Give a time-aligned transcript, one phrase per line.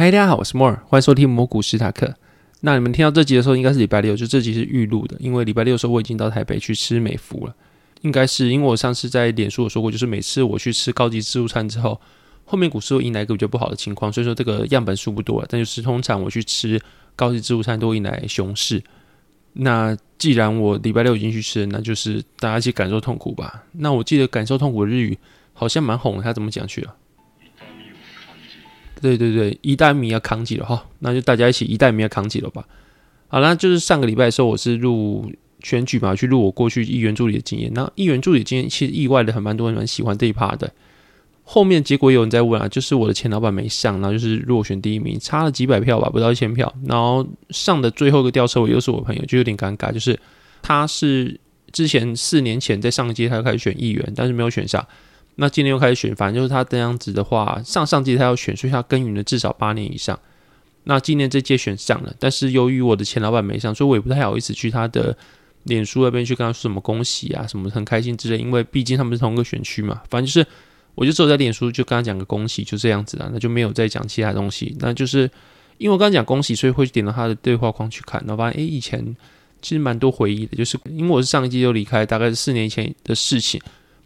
[0.00, 2.14] 嗨，大家好，我是莫尔，欢迎收听魔股史塔克。
[2.60, 7.54] 那你们听到这集的时候，应该是礼拜六，就这集是预录的，因为礼拜六的时候我已经到台北去吃美孚了。
[8.00, 12.00] 应该是因为我上次在脸书有说过，就是每次我去吃高级自助餐之后，
[12.46, 15.46] 后面股市会迎来一个比较不好的情况，所以说这个样本数不多了。
[15.50, 16.80] 但就是通常我去吃
[17.14, 18.82] 高级自助餐都会迎来熊市。
[19.52, 23.64] 那既然我礼拜六已经去吃，那就是大家一起感受痛苦吧。
[23.72, 25.18] 那我记得感受痛苦的日语
[25.52, 26.96] 好像蛮红的，他怎么讲去了？
[29.00, 32.64] 对对对，一代米要扛起了哈，那就大家一起一代米要扛起了吧。
[33.28, 35.30] 好那就是上个礼拜的时候，我是录
[35.62, 37.70] 选举嘛，去录我过去议员助理的经验。
[37.72, 40.72] 那议员助理经验其实意外的很，蛮多人蛮喜欢这一趴的。
[41.44, 46.72] 后面结果有人在问啊，就是我的前老板没上，然后就是落选第一名，差了几百票吧，不到一千票。
[46.84, 50.18] 然后上的最后一个吊车尾又是我朋友，就有点尴尬，就是
[50.62, 51.38] 他是
[51.72, 54.86] 之前四年前在上一届他就开始选议员，但是没有选上。
[55.36, 60.18] 那今年又开始选，反正就是他这样子的话，上上届他要选，所以他耕耘了至少八年以上。
[60.84, 65.16] 那今年这届选上了，但是由于我的前老板没上，所以我也不太好意思去他的
[65.64, 70.00] 脸书那边去跟他说什么恭喜啊，什么很开心之类，因为毕竟他们是同一个选区嘛。
[70.08, 70.46] 反正就是，
[70.94, 74.74] 我就只有在脸书就跟他讲个恭喜，就这样子了，那就没有再讲其他东西。
[74.80, 75.30] 那就是
[75.76, 79.04] 因为我刚刚讲恭喜，所以会点到他的对话框去看，然后发现诶，以前
[79.60, 83.60] 其实蛮多回忆的，就是因为我是上一季就离开，大概是四年前的事情。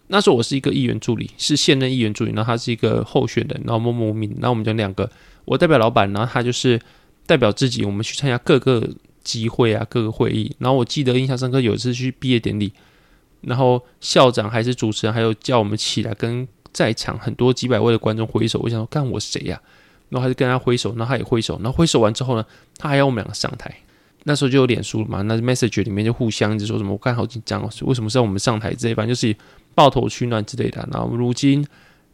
[0.09, 4.31] 那时候我是一个议员助理，是现任议员助理，然后他是一个候选人，然后默默无名。
[4.35, 5.11] 然后我们讲两个，
[5.47, 6.79] 我代表老板，然后他就是
[7.27, 8.87] 代表自己，我们去参加各个
[9.23, 10.55] 集会啊，各个会议。
[10.59, 12.71] 然后我记得印象深刻，有一次去毕业典礼，
[13.41, 18.61] 然后校长还是主持人，还有叫我们起来跟在场很多几百位的观众挥手。
[18.63, 19.59] 我想说，干我谁呀？
[20.11, 21.59] 然后还是跟他挥手，然后他也挥手。
[21.63, 22.45] 然后挥手完之后呢，
[22.77, 23.75] 他还要我们两个上台。
[24.25, 29.35] 那时候就有脸书了嘛，那 message 里面就互相一直说什么，我看好紧张哦，为什么是要我们上台这一反正就是。
[29.75, 31.67] 抱头取暖之类的，然后如今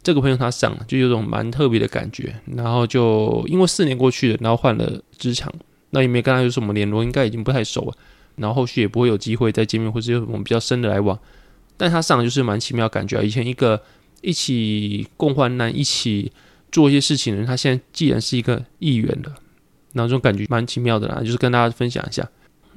[0.03, 2.35] 这个朋友他上了，就有种蛮特别的感觉。
[2.55, 5.53] 然后就因为四年过去了，然后换了职场，
[5.91, 7.93] 那也没跟他有什么联络，应该已经不太熟了。
[8.37, 11.17] 然后后续也不会有机会再见面，或者有什么比较深的来往。
[11.77, 13.21] 但他上就是蛮奇妙感觉啊！
[13.21, 13.81] 以前一个
[14.21, 16.31] 一起共患难、一起
[16.71, 19.35] 做一些事情的人，他现在既然是一个议员了，
[19.93, 22.27] 然后这种感觉蛮奇妙的啦，就是跟大家分享一下。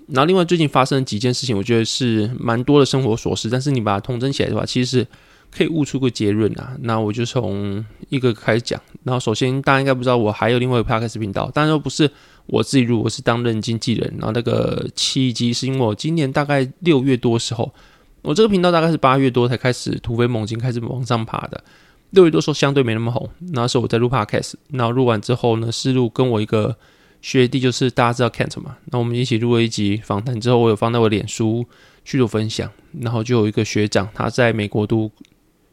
[0.06, 3.48] 然后，另外最近发生几件事情，我觉得是蛮多的生活琐事。
[3.48, 5.06] 但是你把它统整起来的话，其实是
[5.50, 6.76] 可以悟出个结论啊。
[6.82, 8.78] 那我就从一个开始讲。
[9.03, 12.10] 然后，首先大家应该不知道，我还有另外一个 podcast 频道，当然不是
[12.44, 14.14] 我自己录，我是担任经纪人。
[14.19, 17.72] 然后那个契机是因为我今年大概六月多时候，
[18.20, 21.64] 我这个频道大概是八月多才开始突飞猛进，开始往上爬的。
[22.10, 24.53] 六月多时候相对没那么红，那时候我在录 podcast。
[24.69, 26.76] 然后录完之后呢，是录跟我一个。
[27.24, 31.66] 学弟就是大家知道 Kent 嘛，那我们一起录了一集访谈之后，我有放在我脸书
[32.04, 32.70] 去做分享，
[33.00, 35.10] 然后就有一个学长他在美国读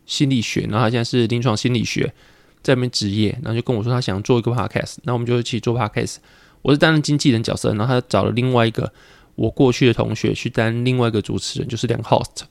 [0.06, 2.14] 心理学，然后他现在是临床心理学
[2.64, 6.16] 在那边职业，然后就跟我说他想做一个 podcast，那我们就一起做 podcast。
[6.62, 8.90] 我是担任经纪人角色，然后他找了另外一个
[9.36, 12.44] 我过去的同学去担另外一个主持人，就是两个 host，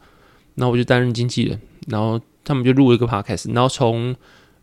[0.56, 4.15] 然后我就担任经纪人，然后他们就录了一个 podcast，然后从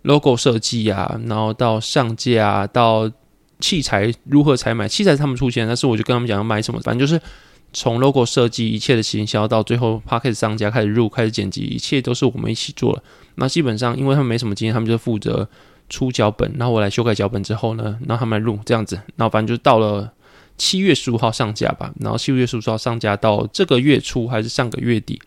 [0.04, 3.12] logo 设计啊，然后到上架到。
[3.60, 4.88] 器材如何采买？
[4.88, 7.20] 器材是他们出现，但是我就跟他们讲要买什么，反正就是
[7.74, 13.04] 从 logo 设计一切的行销到最后 p a c k e 商家开始入开始剪辑，一切都是我们一起做了。
[13.36, 15.48] 那基本上因为他们没什么经验，他们就负责
[15.90, 18.96] 出脚本，然后我来修改脚本之后呢，然后他们来录这样子。
[19.16, 20.12] 然后反正就到了
[20.58, 25.20] 七月十五号上架吧，然后七月十五号上架到这个月初还是上个月底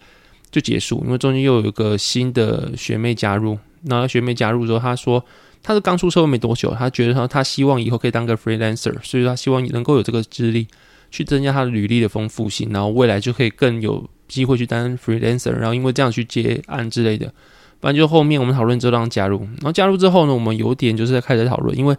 [0.51, 5.25] 就结束，因为中间又有一个新的学妹加入，然后学妹加入之后，她说。
[5.62, 10.67] 他是刚出社会没多久，他觉得他他希望以后可以当个 freelancer，所以他希望能够有这个资历
[11.11, 17.32] 去增加他的履历的丰富性，然后未来就可以更有机会去当 freelancer，然后因为这样去接案之类的。
[17.81, 21.96] 反正就后面我们讨论之后让他加入，然后加入之后呢，我们有点就是在开始讨论，因为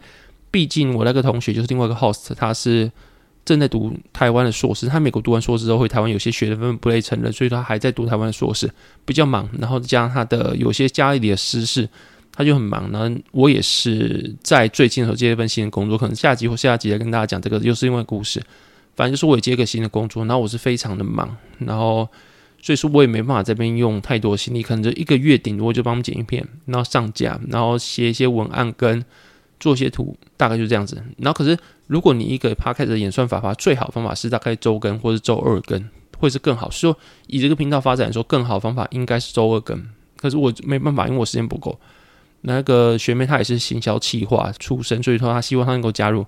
[0.50, 2.92] 毕竟我那个同学就是另外一个 host，他是
[3.46, 8.70] 正在读台湾的硕士，他美国读完硕士之后回台湾有些学的分不被承认，所以他还在读台湾的硕士，
[9.06, 11.88] 比较忙，然后加上他的有些家里的私事。
[12.32, 18.42] 他就很忙，然后我也是在最近的时候接了一份新的工作，可能下集或下集再跟大家讲这个，又是另外故事。
[18.96, 22.08] 反正就是我也接一个新的工作，然后我是非常的忙，然后
[22.62, 29.04] 所以说我也没办法这边用太多心力，可能就一个月顶多就帮我们剪一片，然后上架，然后写一些文案跟
[29.60, 31.02] 做些图，大概就这样子。
[31.18, 31.58] 然后可是
[31.88, 35.84] 如果你一个 podcast 的演算法的话，最好方法是大概周更或是周二更，
[36.18, 36.70] 会是更好。
[36.70, 36.96] 说
[37.28, 39.84] 以这个频道发展说，更好方法应该是周二更。
[40.18, 41.80] 可是我没办法，因为我时间不够。
[42.42, 46.26] 那个学妹她也是行销企划出身，所以说她希望她能够加入。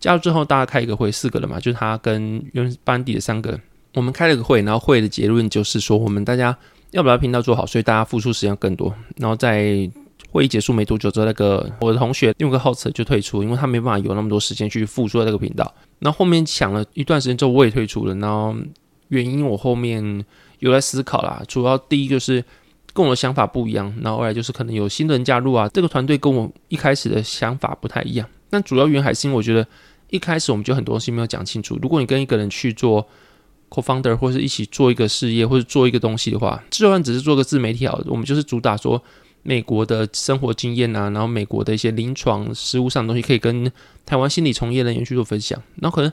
[0.00, 3.60] 加入之后，大家开一个会，四个人嘛，就是她跟原班底的三个人，
[3.94, 6.56] 我们开了个会，然后会的结论就是说，我们大家
[6.90, 8.94] 要把频道做好，所以大家付出时间更多。
[9.16, 9.90] 然后在
[10.30, 15.72] 会议结束没多久之后，那个我的同学用个号词就退出，因为他没办法有那么多时间去付出在这个频道。
[16.00, 18.14] 那后面想了一段时间之后，我也退出了。
[18.16, 18.54] 然后
[19.08, 20.24] 原因我后面
[20.58, 22.44] 有在思考啦，主要第一就是
[22.94, 28.26] 跟我的想法不一样，然后后来就是可能有新的人加入啊，这个团队跟我一开始的想法不太一样。
[28.48, 29.66] 但主要原因还是因为我觉得
[30.08, 31.78] 一开始我们就很多东西没有讲清楚。
[31.82, 33.06] 如果你跟一个人去做
[33.68, 39.02] co-founder 或是一起做一个事业或者做一个东西的话，就算只是做个自媒体好，我们就是主打说。
[39.46, 43.70] 美国的生活经验啊，然后美国的一些临床实务上的东西，可以跟
[44.06, 45.62] 台湾心理从业人员去做分享。
[45.82, 46.10] 然后可能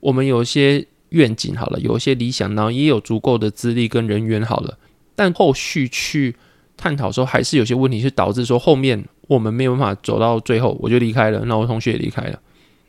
[0.00, 4.76] 我们有一些愿景好了，有一些理想，然后也有足够的资历跟人员好了，
[5.14, 6.34] 但后续去
[6.76, 12.38] 探讨的时候，还是有些问题是导致说后面我们没有办法走到最后，我就离开了，那我同学也离开了。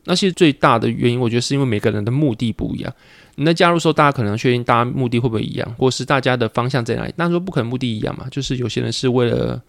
[0.06, 2.94] 那其实最大的原因，我觉得是因为每个人的目的不一样。
[3.36, 7.14] 你在加入时候，大家可能确定大家目的会不会一样，或是大家的方向在哪里？
[7.16, 9.62] 那说不可能目的一样嘛，就是有些人是为了。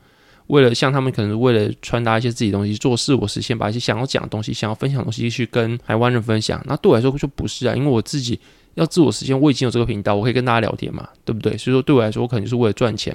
[0.49, 6.65] 为了像他们可能为了传达一些自己东西，做事我实现，把一些想要讲的东西、想要分享的东西去跟台湾人分享。
[6.69, 8.39] 那对我来说就不是啊，因为我自己
[8.77, 11.59] 要自我实现，我已经有这个频道，我可以跟大家聊天嘛，对不对？
[11.59, 13.15] 所以说对我来说，我可能就是为了赚钱。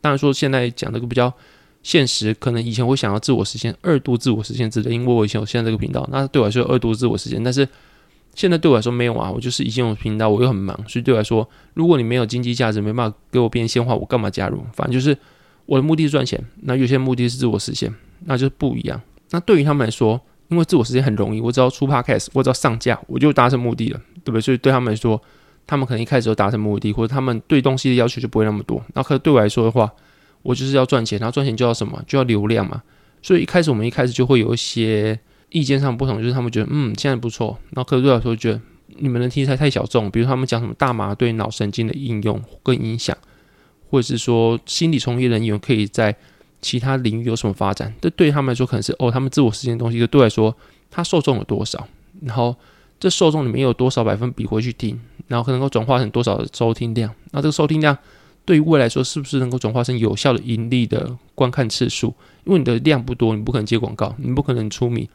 [0.00, 1.32] 当然说现在讲这个比较
[1.82, 7.42] 现实，可能以前我想要自我实现、二度自我实现之类，因为我以前有现在这个频道，那对我来说二度自我实现。
[7.42, 7.68] 但是
[8.34, 14.64] 现在对我来说没有啊，我就是已经有频道，我又很忙，所以对我来说，如果你没有经济价值，没办法给我变现的话，我干嘛加入？
[14.72, 15.16] 反正就是。
[15.66, 17.90] 我的目的是赚钱，那有些目的是自我实现，
[18.26, 19.00] 那就是不一样。
[19.30, 24.40] 那对于他们来说，因为自我实现很容易，我只要出 podcast，我只要上架，我就达成目的了，对不对？
[24.40, 25.20] 所以对他们来说，
[25.66, 28.82] 他们可能一开始就达成目的，或者他们对东西的要求就不会那么多。
[28.94, 29.92] 那可对我来说的话，
[30.42, 32.02] 我就是要赚钱，然后赚钱就要什么？
[32.06, 32.82] 就要流量嘛。
[33.22, 35.18] 所以一开始我们一开始就会有一些
[35.50, 38.60] 意见上不同，就是他们觉得嗯现在不错，那可对我来说觉得
[38.98, 43.16] 你们的题材太小众，比如他们讲什么大麻对脑神经的应用跟影响。
[43.90, 46.16] 或者是说，心理从业人员可以在
[46.60, 47.94] 其他领域有什么发展？
[48.00, 50.00] 这对他们来说可能是哦，他们自我实现的东西。
[50.00, 50.56] 就对来说，
[50.90, 51.86] 他受众有多少？
[52.22, 52.56] 然后
[53.04, 54.98] 这受众里面有多少百分比回去听？
[55.28, 57.14] 然后可能够转化成多少的收听量？
[57.32, 57.94] 那这个收听量
[58.46, 62.14] 对于未来说，是不是能够转化成有效的盈利的观看次数？
[62.44, 65.06] 因为你的量不多，你不可能接广告，你不可能出名。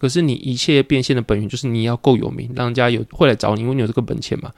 [0.00, 4.50] 可是你一切变现的本源就是你要够有名，让人家有会来找你，因为你有这个本钱嘛。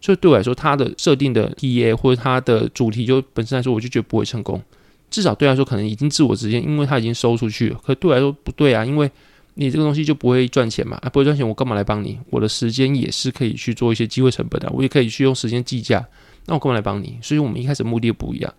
[0.00, 4.62] 所以对我来说，它的设定的 T A 或者它的主题就本身来说，我就觉得不会成功。
[5.10, 7.80] 至少对来说，可能已经自我实现，因为它已经收出去了。
[7.84, 9.10] 可对我来说不对啊，因为
[9.58, 12.18] 你这个东西就不会赚钱嘛，啊不会赚钱，我干嘛来帮你？
[12.30, 16.06] 我的时间也是可以去做一些机会成本的，我也可以去用时间计价。
[16.46, 17.18] 那我干嘛来帮你？
[17.20, 18.54] 所以我们一开始目的不一样。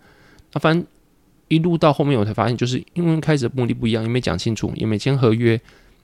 [0.52, 0.86] 那反正
[1.48, 5.60] 一路到后面，我才发现，就是因为开始目的不一样，也没讲清楚，也没签合约，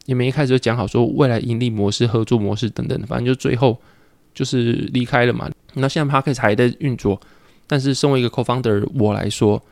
[0.06, 3.78] 也没一开始就讲好说未来盈利模式、合作模式等等的，反正就最后。
[4.34, 7.18] 就是离开了嘛，那现在 Parkes 还在运作，
[7.66, 9.62] 但是身为一个 co-founder 我来说，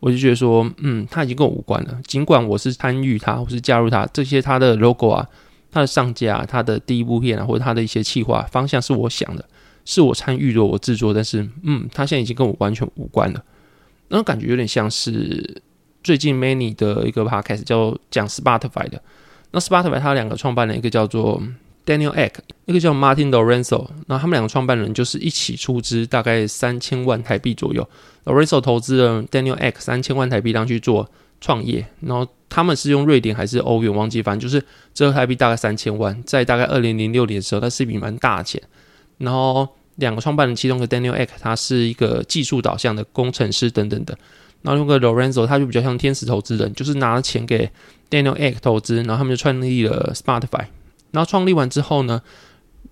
[0.00, 1.98] 我就觉得说，嗯，他已经跟我无关了。
[2.06, 5.26] 尽管我是参与他，或是加入他，这些他的 logo 啊，
[5.70, 9.44] 他的上架，他的第一部片啊，或者他的一些企划方向是我想的，
[9.84, 13.42] 是我参与的，我制作，但是，嗯，他现在已经跟我完全无关了。
[14.08, 15.62] 那种感觉有点像是
[16.02, 19.02] 最近 Many 的一个 Parkes 叫讲 Spotify 的，
[19.50, 21.42] 那 Spotify 他两个创办人，一个叫做。
[21.88, 22.32] Daniel Ek，
[22.66, 27.88] 一个叫 Martin Lorenzo，那他们两个创办人就是一起出资大概三千万台币左右。
[28.26, 31.86] Lorenzo 投资了 Daniel Ek 三千万台币，让去做创业。
[32.00, 36.22] 然后他们是用瑞典还是欧元忘记，反正就是折合台币大概三千万。
[36.26, 38.60] 在大概二零零六年的时候，它是一笔蛮大的钱。
[39.16, 44.18] 然后两个创办人其中的 Daniel Ek，他是一个技术导向的工程师等等的。
[44.60, 47.70] 然后用个 Lorenzo，他就比较像天使投资人，就是拿了钱给
[48.10, 50.66] Daniel Ek 投资，然后他们就创立了 Spotify。
[51.10, 52.20] 然后创立完之后呢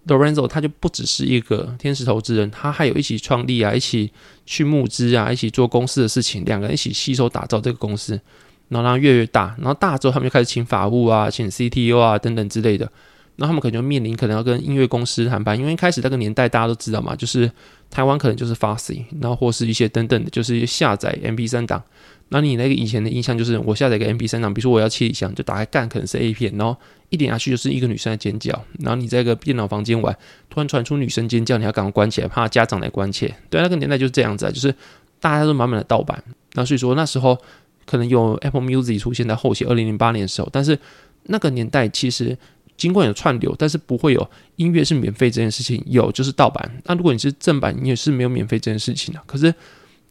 [0.07, 4.13] ，Lorenzo 他就不只是一个天使投资人，他还有一起创立啊，一起
[4.45, 8.21] 去募资啊，一起做公司的事情，两个人一起携手打造这个公司，
[8.69, 12.91] 然后让越越大，然后大之后他们就开始请法务啊，请 CTO 啊等等之类的。
[13.39, 17.51] 那他们可能就面临可能要跟音乐公司谈判，因为一开始那个年代大家都知道嘛，就是
[17.91, 21.83] 台湾可能就是 f a s y 然后或是一些等等的，就是下载 MP 三档。
[22.29, 26.77] 那你那个以前的印象就是，我下载一个 MP 三档，比如说我要切一箱，就打开干，可能是 A 片，然后
[27.11, 30.17] 一点下去就是一个女生在尖叫，然后你在一个电脑房间玩，
[30.51, 33.33] 突然传出女生尖叫，你要赶快关起来，怕家长来关切。
[33.49, 34.75] 对，那个年代就是这样子啊，就是
[35.21, 36.23] 大家都满满的盗版。
[36.55, 37.39] 那所以说那时候
[37.85, 40.77] 可能有 Apple Music 出现在后期二零零八年的时候，但是
[41.25, 42.37] 那个年代其实
[42.77, 46.83] 尽管有串流，但是不会有音乐是免费这件事情，有就是盗版。
[46.87, 49.23] 那如果你是正版，你也是没有免费这件事情的。
[49.27, 49.55] 可是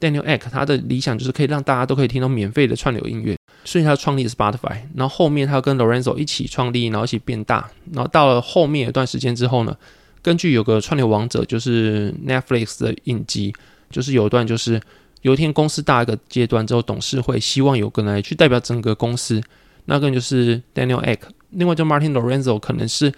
[0.05, 4.77] Daniel Ek 他的理想就是可以让大家都可以听到免费的串流音乐，所以他创立 Spotify。
[4.93, 7.69] 然后后面他跟 Lorenzo 一起创立，然后一起变大。
[7.91, 9.75] 然后到了后面一段时间之后呢，
[10.21, 13.53] 根据有个串流王者就是 Netflix 的影集，
[13.89, 14.79] 就是有一段就是
[15.21, 19.41] 有一天公司大一个阶段之后，董事会希望有个人来去代表整个公司，
[19.85, 21.19] 那个人就是 Daniel Ek。
[21.49, 23.11] 另外就 Martin Lorenzo 可能是。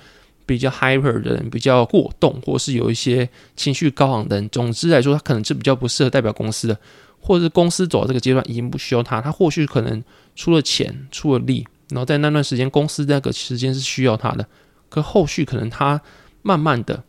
[0.47, 4.49] 比较 hyper 的人，比较过动，或是有一些情绪高昂的人。
[4.49, 6.79] 总之来说，他可能是比较不适合代表公司的，
[7.19, 10.01] 或者是公司走到这个阶段已经不需要他，他或许可能
[10.37, 14.47] 出了钱，出了力，然后在那段时间公司那个时间是需要他的。
[14.87, 16.01] 可后续可能他
[16.43, 17.03] 慢慢的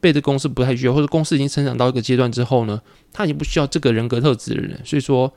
[0.00, 2.80] 被这公司不太需要，或者公司已经成长到一个阶段之后呢，
[3.12, 4.80] 他已经不需要这个人格特质的人。
[4.82, 5.30] 所以说，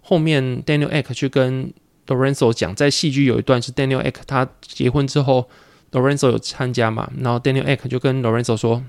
[0.00, 1.72] 后面 Daniel Ek 去跟
[2.06, 5.48] Lorenzo 讲，在戏剧有一段是 Daniel Ek 他结婚之后。
[5.92, 7.10] Lorenzo 有参加嘛？
[7.18, 8.82] 然后 Daniel Ek 就跟 Lorenzo 说，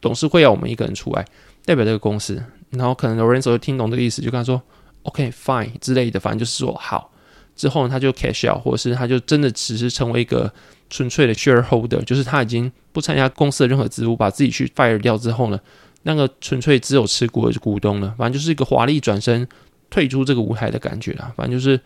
[0.00, 1.24] 董事会要我们一个人出来
[1.64, 2.42] 代表这个公司。
[2.70, 4.60] 然后可能 Lorenzo 就听懂这个意思，就跟他说
[5.04, 7.10] “OK fine” 之类的，反正就是说好。
[7.56, 10.52] 之后呢，他就 cash out，或者是他就真的只是成为一个
[10.90, 15.58] 纯粹的 shareholder，就是他已经不参加公司的任何职务，把自己去 fire 掉之后呢，
[16.02, 18.14] 那个纯粹只有持股的股东了。
[18.18, 19.48] 反正就是一个华丽转身
[19.88, 21.32] 退出这个舞台的感觉啦。
[21.36, 21.80] 反正就是。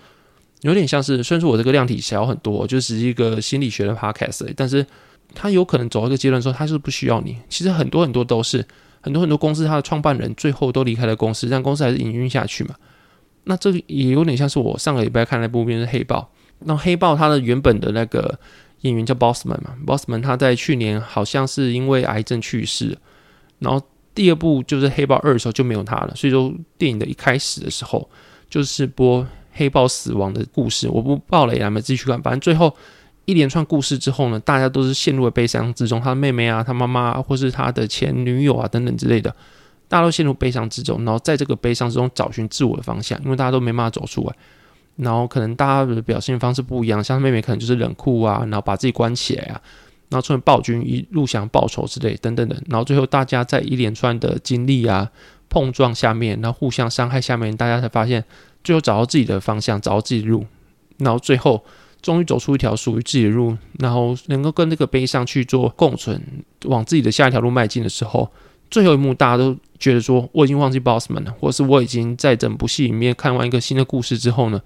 [0.63, 4.85] 有点像是，虽然说我这个量体小很多，就只是一个心理学的 podcast，但是
[5.35, 7.37] 他有可能走到一个阶段之后，他是不需要你。
[7.49, 8.65] 其实很多很多都是
[9.01, 12.77] 很多很多公司，他的创办人最后都离开了公司，让公司还是营运下去嘛。
[13.45, 18.39] 那这也有点像是我上个礼拜看那部片是《黑豹》，那《黑豹》它的原本的那个
[18.83, 22.97] 演员叫 Bossman 嘛，Bossman 他在去年好像是因为癌症去世，
[23.59, 28.09] 然后第二部就是《黑豹二》的时候就没有他了，所以说电影的一开始的时候
[28.49, 29.27] 就是播。
[29.53, 32.21] 黑豹死亡的故事，我不爆雷，你们继续看。
[32.23, 32.75] 反正最后
[33.25, 36.01] 一连串故事之后呢，大家都是陷入了悲伤之中。
[36.01, 39.31] 他的妹妹啊，他妈妈，或是他的前女友啊，等等之类的，
[39.89, 41.05] 大家都陷入悲伤之中。
[41.05, 44.35] 然后在这个悲伤之中找寻自我的方向，因为大家都没办法走出来。
[44.97, 49.61] 然后可能大家的表现方式不一样，像妹妹可能就是冷酷啊，然后把自己关起来啊，
[50.09, 52.57] 然后出现暴君一路想报仇之类等等的。
[52.69, 55.09] 然后最后大家在一连串的经历啊
[55.49, 58.25] 碰撞下面，然后互相伤害下面，大家才发现。
[58.65, 60.45] 最后找到自己的方向，找到自己的路，
[60.99, 61.65] 然后最后
[62.01, 66.21] 终于走出一条属于自己的路，然后能够跟那个悲伤去做共存，
[66.65, 68.31] 往自己的下一条路迈进的时候，
[68.71, 74.61] 最后一幕大家都觉得说我已经忘记 Bossman 了，或是我已经在整部戏里面看完一个新的故事之后呢，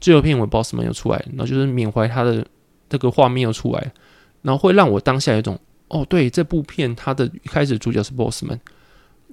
[0.00, 2.46] 最后片尾 Bossman 又出来，然后就是缅怀他的
[2.88, 3.92] 这个画面又出来，
[4.42, 8.58] 然后会让我当下有一种哦，对，这部片它的一开始主角是 Bossman。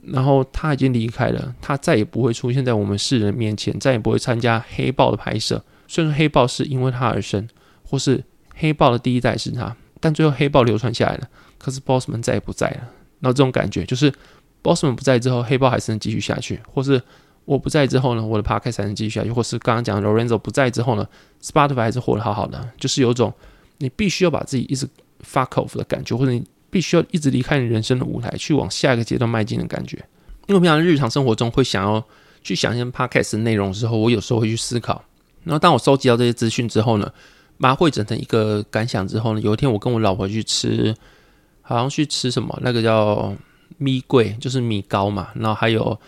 [0.08, 5.64] 然后他已经离开了，他再也不会出现在我们世人面前，再也不会参加黑豹的拍摄。
[5.88, 7.48] 虽然说黑豹是因为他而生，
[7.84, 8.24] 或是
[8.56, 11.28] 黑豹的第一代是他，但最后黑豹流传下来了。
[11.58, 12.78] 可是 Bossman 再也不在了。
[13.20, 14.12] 然后这种感觉就是
[14.64, 17.02] Bossman 不在之后，黑豹还是能继续下去；或是
[17.46, 21.08] 我不在之后呢，我的 Podcast 才能继续下去；或是刚刚讲 Lorenzo 不在之后呢
[21.42, 22.70] ，Spotify 还是活得好好的。
[22.78, 23.34] 就是有种
[23.78, 24.88] 你必须要把自己一直
[25.22, 26.44] fuck off 的感觉，或者你。
[26.70, 29.98] 必须要一直离开你人生的舞台，去往下一个阶段迈进的感觉。
[30.48, 32.02] 因为平常日常生活中会想要
[32.42, 35.04] 去想一些 podcast 内容的时候，我有时候会去思考。
[35.44, 37.12] 然后当我收集到这些资讯之后呢，
[37.60, 40.96] 把它汇整成一个感想之后呢，有一天我跟我老婆去吃，
[41.62, 43.36] 好像去吃什么，那个叫
[43.78, 46.00] 米桂，就是米糕嘛，然后还有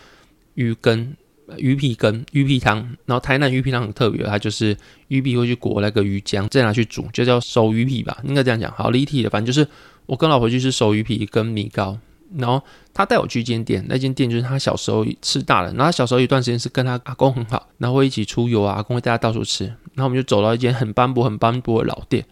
[0.53, 1.13] 鱼羹、
[1.57, 2.77] 鱼皮羹、鱼皮汤。
[3.05, 4.77] 然后台南鱼皮汤很特别，它就是
[5.09, 8.71] 鱼皮会去裹那个鱼浆，再拿去煮，就叫熟鱼皮吧，应该这样讲。
[8.71, 9.67] 好立体的，反正就是。
[10.09, 11.95] 我跟老婆去吃手鱼皮跟米糕，
[12.35, 12.59] 然后
[12.95, 15.67] 他带我去一间店，那间店就是他小时候吃大的。
[15.67, 19.65] 然后他小时候一段时间是跟他阿公很好，然后会一起出游啊，阿公会带他到处吃。
[19.93, 22.25] 然后我们就走到一间很斑驳、很斑驳的老店。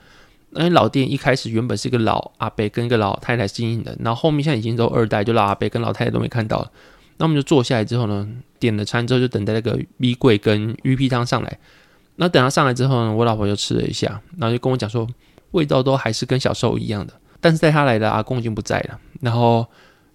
[0.50, 6.72] 那老店一开始原本是一个老阿伯跟一个老太太经营的，然后后面现在已经都二代，就老阿伯跟老太太都没看到了。
[7.18, 11.60] 那我们就坐下来之后呢，点了餐之后就等待那个米桂跟鱼皮汤上来。
[12.16, 15.08] 那等他上来之后呢，我老婆就吃了一下，然后就跟我讲说，
[15.52, 17.14] 味道都还是跟小时候一样的。
[17.40, 19.66] 但是带他来的阿公已经不在了，然后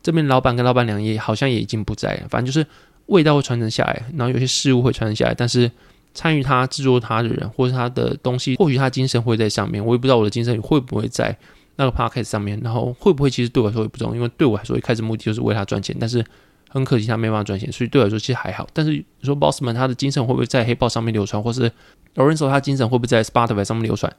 [0.03, 2.67] 这边老板跟老板娘也好像也已经不在了，反正就是
[3.07, 5.71] 味道会传承下来，然后有些事物会传承下来，但是
[6.15, 11.37] 参与他制作他的人或者他的东西，或许他精神会在上面，我也不知道我的精神会不会在
[11.77, 16.25] 那个 podcast 上面，然后会不会其实对我来说也不重要，因为对我来说一开始目的就是为他赚钱，但是
[16.69, 18.67] 很可惜他没办法赚钱，所以对我来说其实还好。
[18.73, 21.71] 但是你说 Bossman 他的精神会不会在黑豹上面流传，或是
[22.15, 24.13] Lorenzo 他精神会不会在 Spotify 上面流传，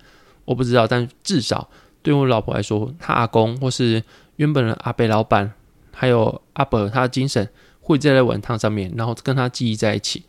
[0.45, 1.69] 我不知道，但至少。
[2.03, 4.03] 对我老婆来说，她阿公或是
[4.35, 5.51] 原本的阿北老板，
[5.91, 7.47] 还有阿伯，他的精神
[7.79, 10.23] 会在在碗汤上面，然后跟他记忆在一起。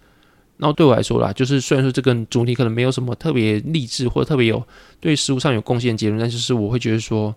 [0.57, 4.65] 然后对我来说啦，就是虽然说这个主题可能没有什么特别励志或者特别有
[5.01, 7.35] 对食物上有贡献的结论，但就是我会觉得说，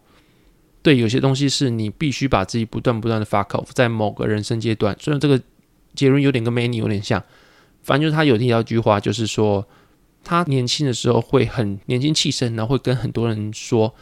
[0.84, 4.96] 对有些东西是你必须把自己不断不断的 fuck off，在某个人生阶段。
[5.00, 5.42] 虽然这个
[5.96, 7.24] 结论有点跟 Many 有点像，
[7.82, 9.66] 反正就是他有提到一句话，就是说
[10.24, 13.96] 他年轻的时候会很年轻气盛，然后会跟很多人说。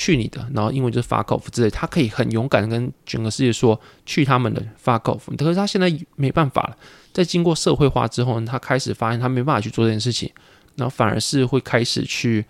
[0.00, 5.36] 去你的，然后英文就是 fuck off 之类，他可以很勇敢跟整个世界说去他们的 fuck off。
[5.36, 6.76] 可是他现在没办法了，
[7.12, 10.30] 在经过社会化之后呢，他开始发现他没办法去做这件事情，
[10.76, 12.44] 然后反而是会开始去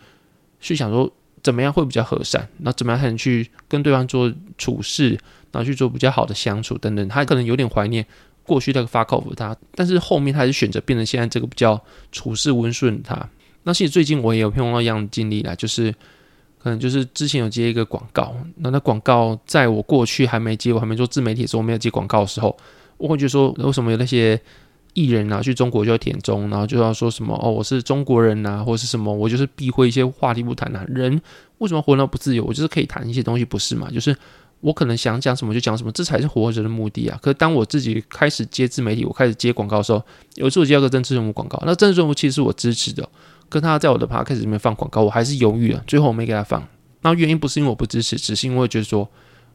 [0.61, 1.11] 去想说
[1.43, 5.12] 怎么样会比较和善，那怎么样才能去跟对方做处事，
[5.50, 7.09] 然后去做比较好的相处等等。
[7.09, 8.05] 他可能有点怀念
[8.45, 13.26] 过去那个 fuck off 他，但是后面他还是选择变成现在这个比较处事温顺他。
[13.62, 15.95] 那其实最近我也有碰到一样的经历啦，就是。
[16.59, 22.57] 可能就是之前有接一个广告，那那广告在我过去还没接，我还没做自媒体的时候，我没有接广告的时候，
[22.97, 24.41] 我会觉得说，为什么有那些
[24.95, 30.85] 艺人啊去中国就要舔中，然后就要说什么哦，我是中国人呐，或者是什么，我就是避讳一些话题不谈啊。
[30.88, 31.21] 人
[31.59, 32.45] 为什么活那么不自由？
[32.45, 33.88] 我就是可以谈一些东西，不是嘛？
[33.91, 34.17] 就是
[34.61, 37.17] 我可能想讲什么就讲什么，这才是活着的目的啊。
[37.23, 40.03] 可是当我自己开始接自媒体，我开始接广告的时候，
[40.35, 43.09] 有一次我接到个政治人物广告，那政治人物其实是我支持的。
[43.49, 46.67] 跟他在我的 podcast 里面放广告，我还是犹豫了，最后我没给他放。
[47.02, 49.09] 那原因不是因为我不支持，只是因为觉得说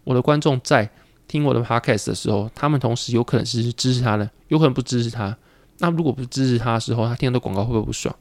[0.04, 0.90] 我的观众在
[1.28, 5.36] 听我的 podcast 的时候，他们同时有可能是支持他的，有可能不支持他。
[5.80, 8.16] 那如果不支持他的时候，他听到广告会不会不爽？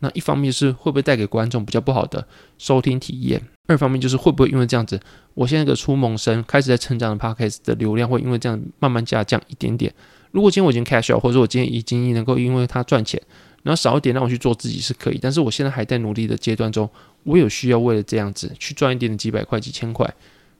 [0.00, 3.42] 那一方面是会不会带给观众比较不好的收听体验？
[3.66, 4.98] 二方面就是会不会因为这样子，
[5.34, 9.92] 我现在个初萌生开始在成长的 podcast 的流量会因为这样慢慢下降一点点？
[10.30, 13.20] 如果今天我已经 cash 掉或者我今天已经能够因为他赚钱。
[13.62, 16.88] 然后少一点让我去做自己是可以，但是我现在还在努力的阶段中，
[17.24, 20.10] 我有需要为了这样子去赚一点的几百块、几千块，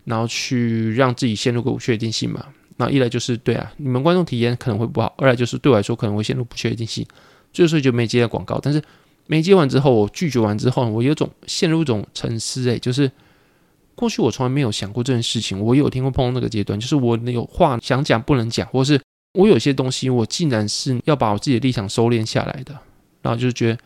[0.05, 2.45] 然后去让自己陷入个不确定性嘛？
[2.77, 7.07] 那一来就是对啊，你们观众体验可能会不好；二来就是对我来说可能会陷入不确定性，
[7.53, 8.59] 所以就没接广告。
[8.63, 8.83] 但是
[9.27, 13.11] 没接完之后，我拒绝完之后，我有种陷入一种沉思，诶，就是
[13.95, 19.01] 过去我从来没有想过这件事情，我有听过碰到那个阶段，就是我有话想讲不能讲，或是
[19.35, 22.79] 我有些东西我竟然是要把我自己的立场收敛下来的。
[23.23, 23.79] 然后就觉得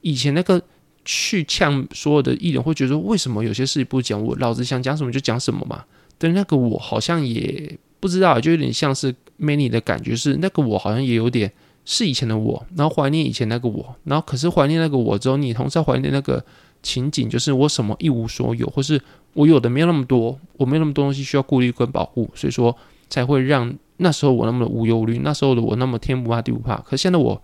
[0.00, 0.60] 以前那个
[1.04, 4.22] 去呛所有的艺人，会觉得为什么有些事情不讲？
[4.22, 5.84] 我老子想讲什么就讲什么嘛。
[6.18, 11.52] 但那个我好像也不知道，就有点像是 many 的感觉，是那个我好像也有点
[11.84, 16.44] 是以前的我，然后怀念以前那个我，然后可是怀念那个我之后，你同时怀念那个
[16.82, 19.00] 情景，就是我什么一无所有，或是
[19.34, 22.74] 我有的没有那么多，我没有那么多东西需要顾虑跟保护，所以说
[23.10, 26.76] 才会让那时候我那么的无忧无虑，那时候的我那么天不怕地不怕。
[26.78, 27.40] 可现在我。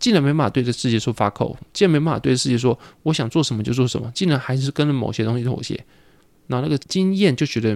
[0.00, 5.78] 竟然没办法对这世界说 fuck off，，竟然没办法对着世界说我想做什么就做什么，竟然还是跟着某些东西妥协。
[6.48, 7.74] 那那个经验就觉得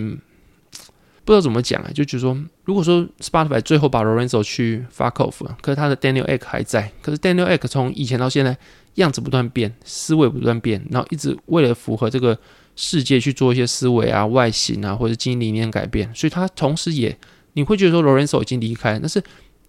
[1.25, 8.57] 不知道怎么讲啊，就觉得说，如果说 Spotify 最后把 Lorenzo 去发口了，可是他的 Daniel Ek 还在，可是 Daniel Ek 从以前到现在
[8.95, 12.37] 样子不断变，思维不断变，然后一直为了符合这个
[12.75, 17.17] 世界去做一些思维啊、外形啊或者经营理念改变，所以他同时也
[17.53, 19.23] 你会觉得说 Lorenzo 已经离开，但是。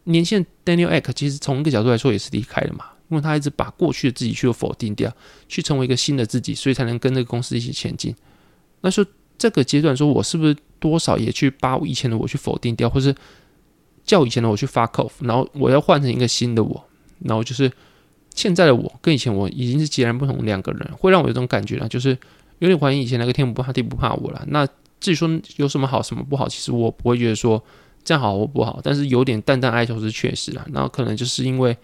[0.05, 5.11] 年轻 Daniel Ek 其实从一个角度来说也是离开了嘛，因为他一直把过去的自己去否定掉，
[5.47, 8.15] 去成为一个新的自己，所以才能跟这个公司一起前进。
[8.81, 9.05] 那说
[9.37, 13.13] 这个阶段，说我是不是多少也去把我以前的我去否定掉，或是
[14.03, 16.85] 叫以前的我去发 off，然后我要换成一个新的我，
[17.19, 17.71] 然后就是
[18.35, 22.15] 现在的我跟以前我已经是截然不同两个人，会让我有种感觉呢，就是
[22.59, 24.45] 有点怀疑以前那个天不怕地不怕我了。
[24.49, 24.67] 那
[24.99, 27.63] 至于说有什么好什么不好，其实我不会觉得说。
[28.05, 30.65] 这样好或不好，但是有点淡淡哀愁是确实啊。
[30.71, 31.75] 然后可能就是因为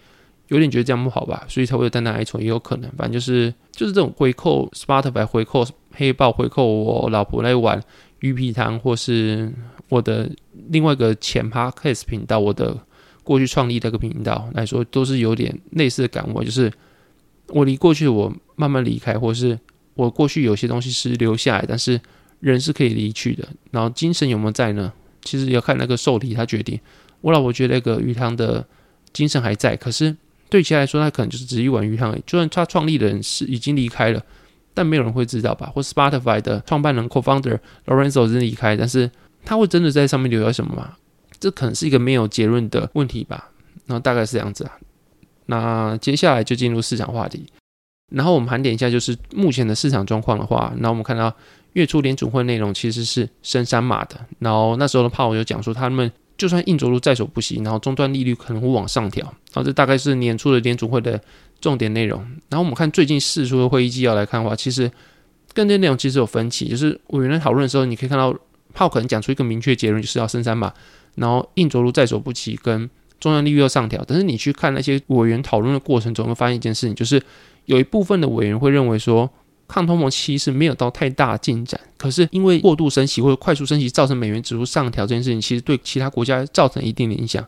[0.48, 2.90] 有点觉得这样不好吧，所以才会有淡淡哀愁，也有可能。
[2.96, 7.82] 反正就是就是这种回扣 Spotify 回扣黑豹回扣我老婆来玩
[8.20, 9.52] 鱼皮汤，或是
[9.88, 10.30] 我的
[10.68, 12.78] 另外一个前 Podcast 频道，我的
[13.24, 16.72] 过去创立这个频道来说，都是有点类似的感悟，就是
[17.48, 19.58] 我离过去我慢慢离开，或是
[19.94, 22.00] 我过去有些东西是留下来，但是
[22.40, 23.48] 人是可以离去的。
[23.70, 24.92] 然后精神有没有在呢？
[25.22, 26.78] 其实要看那个受理，他决定。
[27.20, 28.66] 我老婆觉得那个鱼汤的
[29.12, 30.16] 精神还在，可是
[30.48, 32.12] 对其他来说，他可能就是只一碗鱼汤。
[32.26, 34.20] 就算他创立的人是已经离开了，
[34.74, 35.70] 但没有人会知道吧？
[35.72, 39.10] 或 Spotify 的创办人 Co-founder Lorenzo 真离开，但是
[39.44, 40.96] 他会真的在上面留下什么吗？
[41.38, 43.50] 这可能是一个没有结论的问题吧。
[43.86, 44.72] 然后大概是这样子啊。
[45.46, 47.46] 那接下来就进入市场话题。
[48.10, 51.32] 然后我们盘点一下，就是目前的市场状况的话，那我们看到。
[51.74, 61.20] 月初联储会内容其实是升三码的，然后那时候的炮有讲说，他们就算硬着陆在所不惜，然后终端利率可能会往上调，然后这大概是年初的联储会的
[61.60, 62.20] 重点内容。
[62.48, 64.90] 然后我们看最近四出的会议纪要来看的话，其实
[65.54, 68.34] 跟这内容其实有分歧，就是委员在讨论的时候，你可以看到
[68.74, 70.72] 炮可能讲出一个明确结论，就是要升三码，
[71.14, 72.88] 然后硬着陆在所不惜跟
[73.20, 74.04] 中央利率要上调。
[74.06, 77.22] 但是你去看那些委员讨论的过程中，会发现一件事情，就是
[77.66, 79.30] 有一部分的委员会认为说，
[79.68, 87.44] 抗通膨期是没有到太大进展，可是因为过度升息或者快速升息造成美元指数上调这件事情，其实对其他国家造成一定的影响。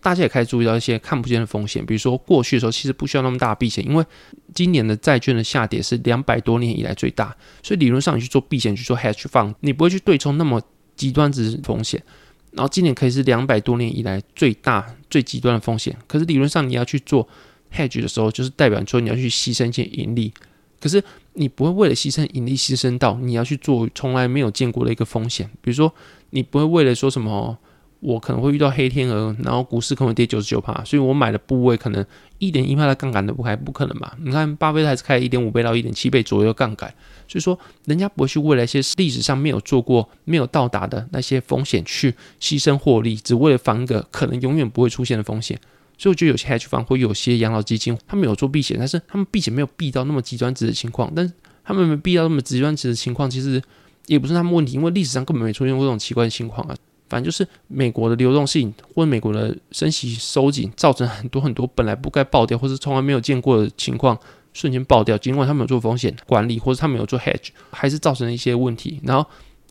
[0.00, 4.04] 大家也开始注意到一些看不见的风险，比如说过去的时候其实不需要那么大避险，因为
[4.52, 10.60] 今年的债券的下跌是两百多年以来最大，所以理论上你去做避险去做 hedge fund，你不会去对冲那么
[10.96, 12.02] 极端值风险。
[12.50, 17.26] 然后今年可以是两百多年以来最大最极端的风险，可是理论上你要去做
[17.72, 20.34] hedge 的时候，就是代表说你要去牺牲一些盈利，
[20.82, 21.02] 可是
[21.34, 25.94] 你不会为了牺牲盈利牺牲到你要去做从来没有见过的一个风险，比如说
[26.30, 27.56] 你不会为了说什么。
[28.02, 32.04] 我可能会遇到黑天鹅，然后股市可能跌九十九趴，所以我买的部位可能
[32.38, 34.16] 一点一帕的杠杆都不开，不可能吧？
[34.20, 36.92] 你看巴菲特还是开一点五倍到一点七倍左右杠杆，
[37.28, 45.56] 所以说人家不会去为了一些历史上没有做过、没有到达的那些风险去牺牲获利，只为了防一个可能永远不会出现的风险。
[46.02, 53.62] 所以我觉得有些 hedge fund 或有些养老基金，他们有做避险，但是他们避险没有避到那么极端值的情况，但是他们没避到那么极端值的情况，其实
[54.06, 56.74] 也不是他们问题，因为历史上根本没出现过这种奇怪的情况啊。
[57.08, 64.18] 反正就是美国的流动性或者美国的升息收紧，造成很多很多本来不该爆掉或是从来没有见过的情况
[64.52, 65.16] 瞬间爆掉。
[65.16, 68.98] 尽管他们有做风险管理或者他们有做 hedge，还是造成了一些问题。
[69.04, 69.24] 然后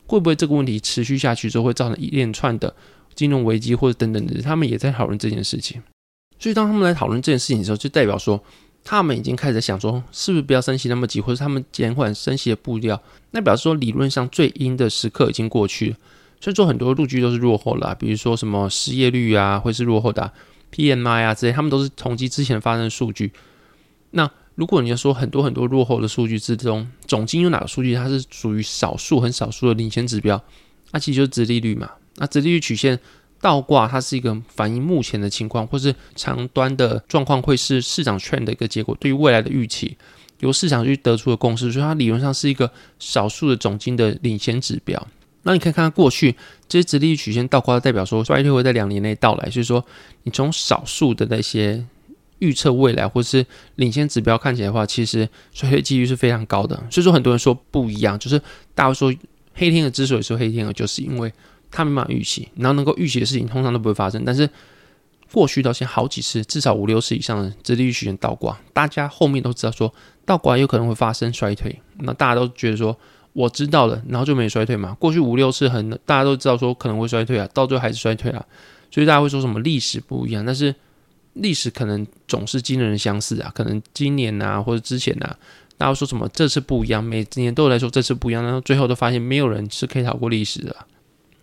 [0.05, 2.73] 会不会这个问题持续下去之后会造成一连串的
[3.15, 4.41] 金融危机或者等等的？
[4.41, 5.81] 他们也在讨论这件事情。
[6.41, 8.43] 所以当他们来讨论这件事情的时候，就代表说
[8.83, 12.99] 他们已经开始想说，是不是不要升息那么急，或者他们减缓升息的步调？
[13.29, 15.95] 那表示说理论上最阴的时刻已经过去了。
[16.39, 20.33] 所以说很多数据都是落后了，比如说什么失业率啊，会是落后的
[20.73, 23.31] ，PMI 啊这些，他们都是统计之前发生的数据。
[24.09, 30.43] 那如果你要说很多很多落后的数据之中，总经有哪个数据它是属于少数很少数的领先指标？
[30.91, 31.91] 那其实就是殖利率嘛。
[32.15, 32.99] 那殖利率曲线
[33.41, 39.97] 倒挂，它是一个反映目前的情况，或是长端的状况，会是市场券的一个结果，对于未来的预期，
[40.39, 45.07] 由市场去得出的共识，所以它理论上是一个少数的总经的领先指标。
[45.43, 46.35] 那你可以看看过去
[46.69, 49.49] 这些直立曲线倒挂，代表说衰退会在两年内到来。
[49.49, 49.83] 所以说，
[50.21, 51.83] 你从少数的那些
[52.37, 53.43] 预测未来或是
[53.77, 56.75] 领先指标看起来的话，其实衰退几率是非常高的。
[56.91, 58.39] 所以说，很多人说不一样，就是
[58.75, 59.11] 大家说
[59.55, 61.33] 黑天鹅之所以说黑天鹅，就是因为
[61.71, 64.23] 他没办法预期，然后能够预期的事情通常都不会发生。
[64.25, 64.49] 但是
[65.31, 69.93] 过去到现在好几次，至少五六次以上的直立曲线倒挂，大家后面都知道说
[70.25, 72.95] 倒挂有可能会发生衰退，那大家都觉得说。
[73.33, 74.93] 我知道了，然后就没衰退嘛。
[74.99, 78.45] 过去五六次很，大家都知道说可能会衰退啊，到最后还是衰退啊。
[78.91, 80.75] 所以大家会说什么历史不一样，但是
[81.35, 83.49] 历史可能总是惊人相似啊。
[83.55, 85.33] 可能今年啊或者之前啊，
[85.77, 90.75] 大家说什么这次不一样，每年都有来说这次不一样，然后最后都发现没有人是可以逃过历史的。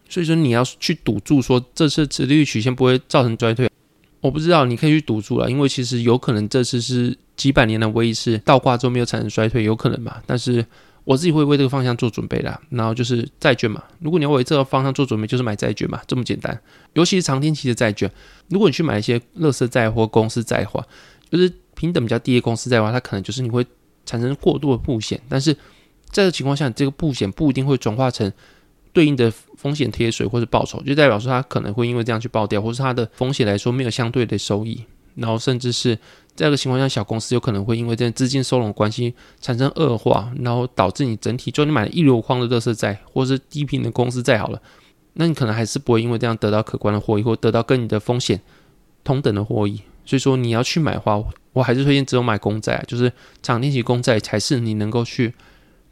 [0.09, 3.71] 所以说你要去赌注说这次利率曲线不会造成衰退，
[4.21, 10.65] 我不知道，你可以去赌注了，因为其实有可能这次是几百年的唯一次倒挂之后没有产生衰退，有可能嘛，但是。
[11.05, 13.83] 我自己会为这个方向做准备的，然后就是债券嘛。
[13.99, 16.61] 如果你要为这个方向做准备，就是买债券嘛，这么简单。
[16.93, 18.11] 尤其是长天期的债券，
[18.49, 20.87] 如果你去买一些乐色债或公司债的话，
[21.31, 23.65] 就是平等比较低的公司债的话，它可能就是你会
[24.05, 25.19] 产生过度的布险。
[25.31, 25.55] 但是
[26.11, 28.31] 在这情况下，这个布险不一定会转化成
[28.93, 35.99] 对应的风险贴水或者报酬，就代表说它可能会因为这样去爆掉，或是它的风险来说没有相对的收益，然后甚至是。
[36.39, 44.63] 这个情况下，小公司有可能会因为这资金收拢关系产生恶化，然后导致你整体，就你买了一流框的热色债，或是低频的公司债好了，
[45.15, 48.41] 那你可能还是不会因为这样得到可观的获益，或得到跟你的风险
[49.03, 49.81] 同等的获益。
[50.05, 51.21] 所以说，你要去买的话，
[51.53, 55.35] 我还是推荐只有买公债，就是长天期公债才是你能够去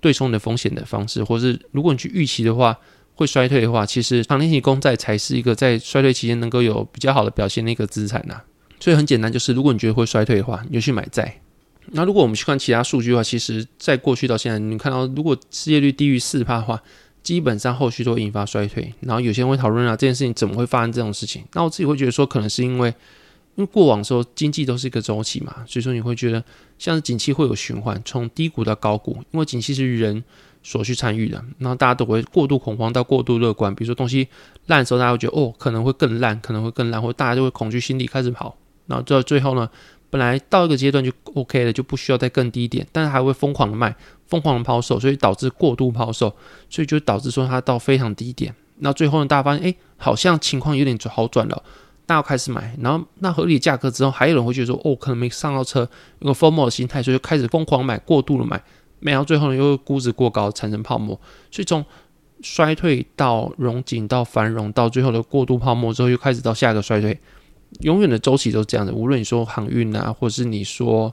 [0.07, 2.79] 对冲的风险的方式，或是如果你去预期的话
[3.17, 8.41] 会衰退的话，其实长天期公债才是一个在衰退期间能够有比较好的表现的一个资产呐。
[8.79, 11.41] 所以很简单，就是如果你觉得会衰退的话，你就去买债。
[11.87, 16.81] 那如果我们去看其他数据的话，其实在过去到现在，你看到如果失业率低于四帕的话，
[17.25, 18.95] 基本上后续都会引发衰退。
[19.01, 21.43] 然后有些人会讨论啊，这件事情怎么会发生这种事情？
[21.55, 22.95] 那我自己会觉得说，可能是因为
[23.57, 26.43] 因为过往时候经济都是一个周期嘛，所以说你会觉得
[26.79, 30.23] 像是景气会有循环，从低谷到高谷，因为景气是人
[30.63, 33.75] 所去参与的，然后大家都会过度恐慌到过度乐观。
[33.75, 34.29] 比如说东西
[34.67, 38.57] 烂的时候，大家会觉得哦可能会更烂，可能会更烂，或大家就会恐惧心理开始跑。
[38.87, 39.69] 然后到最后呢，
[40.11, 46.35] 本来到一个阶段就 OK 了，就不需要再更低一点，但是还会疯狂的卖，疯狂的抛售，所以导致过度抛售，
[46.69, 48.55] 所以就导致说它到非常低点。
[48.81, 51.63] 那最后呢，大家发现，哎，好像情况有点好转了，
[52.07, 52.75] 大家开始买。
[52.81, 55.89] 然后那合理价格之后，还有人会觉得说，哦，可能没上到车，
[56.21, 58.63] 有个 FOMO 的心态，所以就开始疯狂买，过度的买，
[59.01, 61.21] 买到最后呢，又估值过高，产生泡沫。
[61.51, 61.85] 所以从
[62.43, 67.19] 衰退到融景到繁荣，到最后的过度泡沫之后，又开始到下一个衰退。
[67.81, 68.93] 永远的周期都是这样的。
[68.93, 71.13] 无论你说航运啊，或者是你说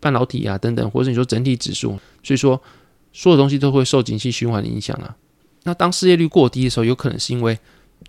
[0.00, 2.60] 半导体啊等等，或者你说整体指数，所以说
[3.12, 5.16] 所有东西都会受景气循环的影响啊。
[5.64, 7.58] 那当失业率过低的时候，有可能是因为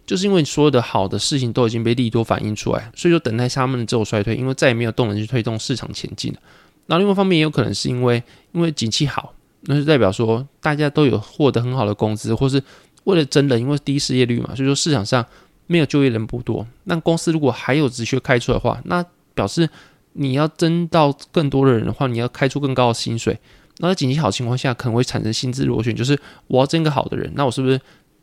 [0.05, 6.39] 就是因为所有的好的事情都已经被利多反映出来，所以说等待他们的这种衰退，因为再也没有动能去推动市场前进了。
[6.87, 8.23] 那另外一方面也有可能是因为
[8.53, 12.63] 因为景气好，那就代表说大家都有获得很好的工资，或是
[13.03, 15.25] 为了真的因为低失业率嘛，所以说市场上
[15.65, 16.65] 没有就业人不多。
[16.85, 19.69] 那公司如果还有直缺开出的话，那表示
[20.13, 23.37] 你要争到更多的人的话，你要开出更高的薪水。
[23.79, 27.79] 那在景气好情况下，可能会产生薪资螺旋，就是我要争个好的人，那我是不是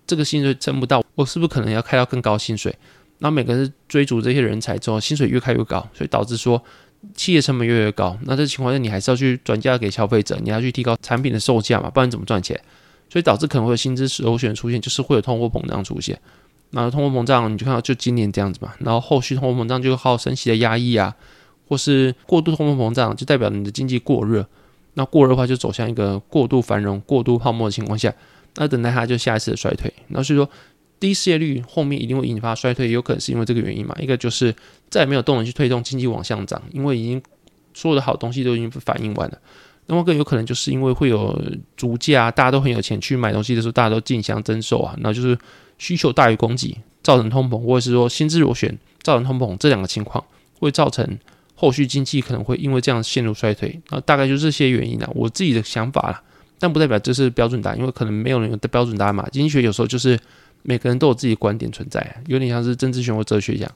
[0.07, 2.75] 这个薪水争不到，我是不是可能要开到更高薪水？
[3.19, 6.63] 那每个人追逐这些人才之后，薪水越开越高，所以导致说。
[7.15, 12.59] 企业成本越来越高，那这情况下你还是要去转嫁给消费者，你要去提高产品的售价嘛，不然怎么赚钱？
[13.11, 16.19] 所以导致可能会有薪资螺旋出现，就是会有通货膨胀出现。
[16.71, 21.15] 那通货膨胀你就看到就今年这样子嘛，然后后续通货膨胀就靠升息的压抑啊，
[21.69, 24.47] 或是过度通货膨胀，就代表你的经济过热。
[24.95, 28.11] 那过热的话就走向一个过度繁荣、过度泡沫的情况下，
[28.57, 29.93] 那等待它就下一次的衰退。
[30.09, 30.49] 那所以说。
[31.01, 33.95] 低失业率后面一定会引发衰退，有可能是因为这个原因嘛？
[34.01, 34.55] 一个就是
[34.89, 37.21] 再也没有动能去推动经济往上涨，因为已经
[37.75, 39.39] 所有的好东西都已经反映完了。
[39.87, 41.39] 那么更有可能就是因为会有
[41.77, 45.37] 足价，大家都很有钱去买东西的时候，大家都竞相增售啊，那就是
[45.77, 50.25] 需求大于供给，造成通膨，或者是说薪资螺旋造成通膨，这两个情况
[50.59, 51.19] 会造成
[51.55, 53.79] 后续经济可能会因为这样陷入衰退。
[53.91, 56.23] 那，大概就这些原因啊，我自己的想法啦，
[56.65, 59.29] 但不代表这是标准答案，因为可能没有人有的标准答案嘛。
[59.31, 60.19] 经济学有时候就是。
[60.67, 63.71] 每个人都有自己观点存在，有点像是政治学或哲学一样。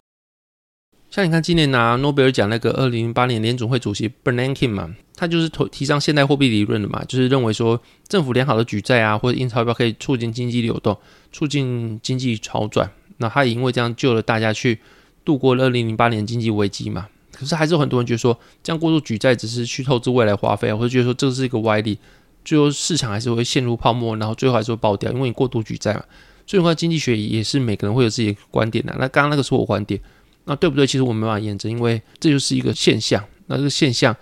[1.10, 10.96] 像你看，今年拿诺贝尔奖那个二零零八年联总会主席 Bernanke 嘛，他就是提提倡现代货币理论的嘛，就是认为说政府良好的举债啊或者印钞票可以促进经济流动，
[11.30, 12.90] 促进经济好转。
[13.18, 14.78] 那他也因为这样救了大家去
[15.26, 17.06] 度过了二零零八年经济危机嘛。
[17.32, 21.98] 可是还是有很多人觉得说，这样过度举债只是去透支未来花费啊，或者觉得说这是一个歪理，
[22.44, 26.02] 最后市场还是会陷入泡沫，然后最后还是会爆掉，因为你过度举债嘛。
[26.46, 28.94] 所以的话，经济学也是每个人会有自己的观点的。
[28.98, 30.00] 那刚刚那个是我观点，
[30.44, 30.86] 那对不对？
[30.86, 33.22] 其实我没办法验证，因为这就是一个现象。
[33.46, 34.16] 那这个现象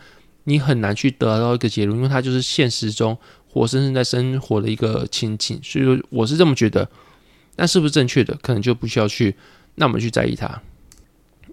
[0.44, 3.16] 你很难去得到一个结论，因为它就是现实中
[3.48, 5.60] 活生生在生活的一个情景。
[5.62, 6.88] 所以说，我是这么觉得。
[7.58, 9.34] 但是不是正确的，可能就不需要去
[9.76, 10.60] 那么去在意它。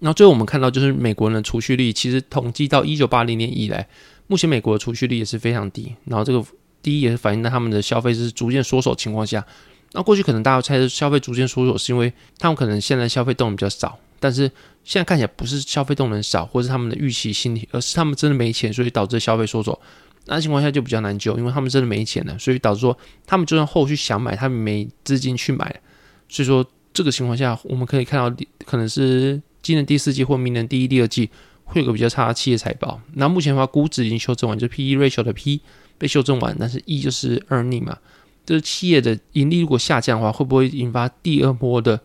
[0.00, 3.88] 那最后我们看到，就是美国人的储蓄率，其实统计到一九八零年以来，
[4.26, 5.94] 目前美国的储蓄率也是非常低。
[6.04, 6.44] 然后这个
[6.82, 9.44] 低也是反映在他们的消费是逐渐缩手情况下。
[9.92, 14.50] 那过去可能大家猜消费逐渐缩手，是因为他们可能现在消费动能比较少，但是
[14.82, 19.80] 现在看起来不是消费动能少，或是他们的预期心理，而是他们真的没钱，所以导致消费缩手。
[20.26, 25.80] 那情况下就比较难救，因为他们真的没钱了，所以导致说他们就算后续想买，他们没资金去买。
[26.28, 28.34] 所以说这个情况下，我们可以看到
[28.64, 31.30] 可能是今年第四季或明年第一、第二季
[31.64, 33.00] 会有个比较差的企业财报。
[33.14, 35.60] 那目前的话，估值已经修正完，就 P/E ratio 的 P
[35.98, 37.98] 被修正完，但是 E 就是 earning 嘛。
[38.46, 41.98] 就是企业的盈利如果下降的话，会不会引发第二波的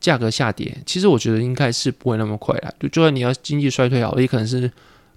[0.00, 0.76] 价格下跌？
[0.84, 2.72] 其实我觉得应该是不会那么快啦。
[2.80, 4.70] 就就算你要经济衰退好，也可能是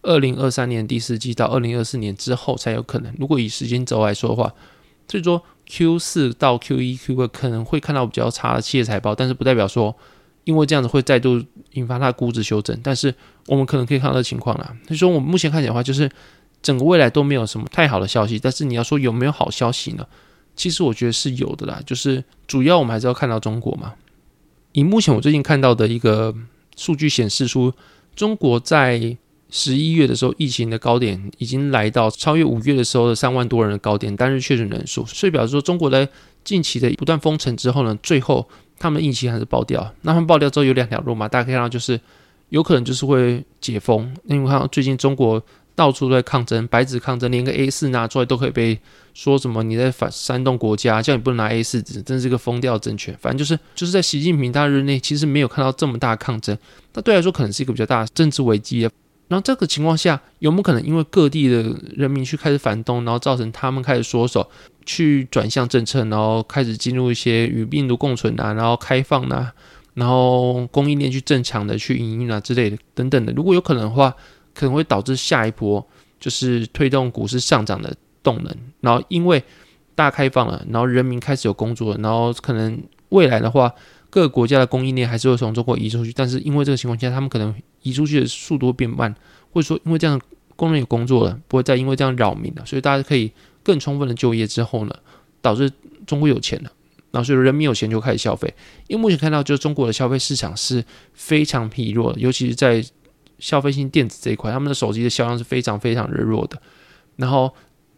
[0.04, 3.12] 二零二三年第四季到二零二四年之后才有可能。
[3.18, 4.54] 如果以时间轴来说的话，
[5.08, 9.96] 所以说 Q 四到 Q 一、Q 二可能会看到比较差的企业财报，但是不代表说
[10.52, 12.78] 因为这样子会再度引发它估值修正。
[12.84, 13.14] 但是
[13.48, 14.76] 我们可能可以看到的情况啦。
[14.88, 16.10] 所以说我们目前看起来的话，就是
[16.62, 18.38] 整个未来都没有什么太好的消息。
[18.38, 20.06] 但是你要说有没有好消息呢？
[20.56, 23.94] 其实我觉得是有的啦，就是主要我们还是要看到中国嘛。
[24.74, 26.36] 以目前我最近看到的一个
[26.76, 27.74] 数据显示出，
[28.16, 29.18] 中国在
[29.50, 36.08] 十一月的时候疫情的高点已经来到超越五月的时候的三万多人的高点单日确诊人数，所以表示说中国在
[36.44, 38.48] 近期的不断封城之后呢，最后
[38.82, 39.94] 他们疫情还是爆掉。
[40.02, 42.00] 那他们爆掉之后有两条路嘛，大家可以看到就是
[42.50, 45.42] 有可能就是会解封，因为看到最近中国。
[45.74, 48.78] 到处都在抗争，白纸抗争，连个 A 四拿出来都可以被
[49.14, 53.16] 说什么你在反煽动国家，叫你不能拿 A 四纸，真是个疯掉的政权。
[53.20, 56.56] 反正就是就是在习近平大日内，其实没有看到这么大的抗争，
[56.94, 58.88] 那对来说可能是一个比较大的政治危机。
[59.32, 61.64] 然后这个情况下，有没有可能因为各地的
[61.96, 64.46] 人民去开始反动，然后造成他们开始缩手，
[64.86, 69.54] 去转向政策，然后开始进入一些与病毒共存啊，然后开放啊，
[69.94, 74.14] 然后供应链去正常的去营运啊之类的等等的，如果有可能的话。
[74.54, 75.88] 可能会导致下一波
[76.20, 79.42] 就是推动股市上涨的动能，然后因为
[79.96, 82.78] 大开放了，然后人民开始有工作，然后可能
[83.10, 83.74] 未来的话，
[84.12, 89.16] 各个国家的供应链还是会从中国移出去，但是因为这个情况下，他们可能移出去的速度会变慢，
[89.52, 90.20] 或者说因为这样
[90.56, 93.32] 工人有工作了，不会再因为这样扰民了，所以大家可以
[93.64, 94.94] 更充分的就业之后呢，
[95.42, 95.72] 导致
[96.06, 96.70] 中国有钱了，
[97.12, 98.54] 然后所以人民有钱就开始消费。
[98.88, 102.84] 因为目前看到，就是中国的消费市场是非常疲弱的，尤其是在
[103.40, 106.62] 消费性电子这一块，他们的手机的销量是非常非常的弱的。
[107.16, 107.52] 然后，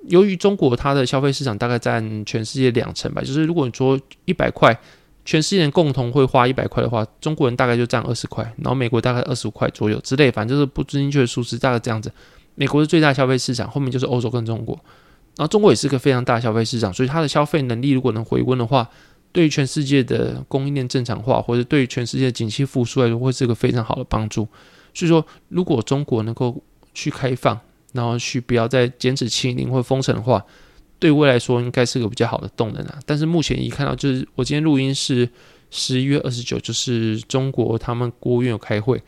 [0.08, 4.78] 由于中国它的消费市场大概占全世界两成吧，就是如果你说一百块，
[5.26, 12.12] 全世界人共同会花一百块的话，中国人大概就占二十块，然后美国大概二十五块左右之类，反正就是不精确的数字，大概这样子。
[12.56, 14.76] 美国是最大消费市场，后面就是欧洲跟中国，
[15.38, 18.88] 然后中国也是个非常大消费市场，所以它的消费能力如果能回温的话，
[19.32, 24.48] 对于全世界的供应链正常化，或者对于全世界的景气复苏来说，会是个非常好的帮助。
[24.94, 26.62] 所以说，如果中国能够
[26.94, 27.60] 去开放，
[27.94, 30.44] 然后去不要再减脂清零或封城的话，
[31.04, 32.98] 对未来说应该是个比较好的动能啊。
[33.06, 35.28] 但是目前一看到，就是我今天录音是
[35.70, 39.04] 十一月二十九，就是中国他们国务院有开会。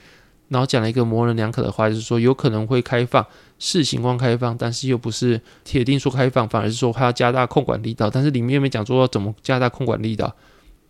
[0.49, 3.25] 然后讲了一个模棱两可的话，就是说有可能会开放，
[3.59, 8.09] 视情况开放，但是又不是铁定说开放，反而是说还要加大控管力道。
[8.09, 10.35] 但是里面又没讲说要怎么加大控管力道。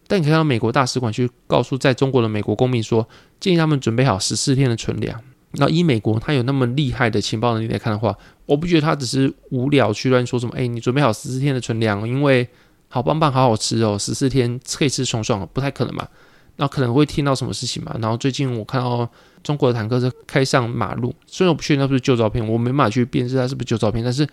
[0.07, 3.07] 但你看到美国大使馆去告诉在中国的美国公民说，
[3.39, 5.21] 建议他们准备好十四天的存粮。
[5.57, 8.15] 那以美国他有那么厉害的情报能力来看的话，
[8.45, 10.53] 我不觉得他只是无聊去乱说什么。
[10.55, 12.47] 哎，你准备好十四天的存粮，因为
[12.87, 16.09] 好棒棒，好好吃哦，十四天可以吃爽爽，不太可能吧？
[16.57, 17.95] 那可能会听到什么事情嘛？
[18.01, 19.09] 然后最近我看到。
[19.45, 24.27] 中国的坦克车开上马路，虽然我不确定那不是旧照片，我没办法去辨识它是不是旧照片，但是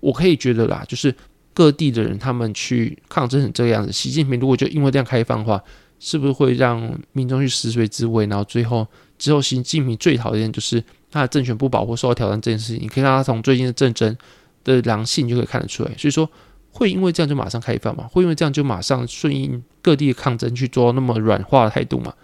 [0.00, 1.14] 我可以觉得啦，就是
[1.54, 5.62] 各地的人他们去抗争成这个样子，习近平如果就因为这样开放的话，
[6.00, 8.26] 是不是会让民众去食髓知味？
[8.26, 8.84] 然后最后
[9.18, 12.82] 之后，习近平最讨厌就是他的政权不保护、受到挑战这件事情。
[12.82, 14.16] 你可以看他从最近的战争
[14.64, 16.30] 的狼性就可以看得出来，所以说
[16.70, 18.06] 会因为这样就马上开放嘛？
[18.12, 22.14] 会因为这样就马上顺应各地的抗争去做那么软化的态度嘛？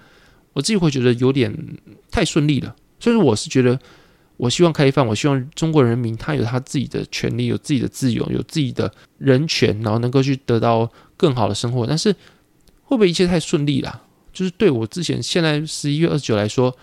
[0.52, 1.52] 我自己会觉得有点
[2.12, 3.76] 太顺利了，所以我是觉得，
[4.36, 11.84] 我希望开放，我希望中国人民他有他自己的权利，有自己的自由，有自己的人权，然后能够去得到更好的生活。
[11.84, 12.12] 但是
[12.84, 14.02] 会不会一切太顺利了？
[14.34, 16.76] 就是对我之前现在十一月二十九来说，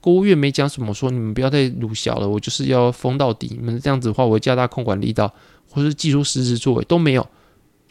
[0.00, 3.48] 国务院没讲什么，说你们不要再鲁小了，我就是要封到底。
[3.50, 5.32] 你们这样子的话，我会加大控管力道，
[5.70, 7.24] 或是技术实质作为都没有，